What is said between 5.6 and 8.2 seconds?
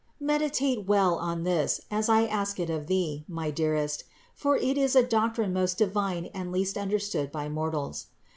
divine and least understood by mortals.